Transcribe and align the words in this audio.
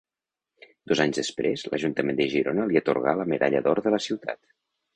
Dos 0.91 1.01
anys 1.05 1.19
després, 1.19 1.65
l’Ajuntament 1.73 2.19
de 2.21 2.27
Girona 2.33 2.67
li 2.73 2.81
atorgà 2.83 3.17
la 3.21 3.29
Medalla 3.35 3.65
d’Or 3.69 3.85
de 3.89 3.97
la 3.97 4.05
Ciutat. 4.11 4.45